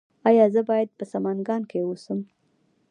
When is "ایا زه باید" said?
0.29-0.89